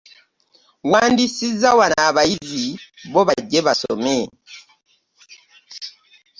Wandiisiza 0.91 1.69
wano 1.79 1.97
abayizi 2.09 2.65
bo 3.13 3.21
bajje 3.27 3.59
basome. 3.67 4.17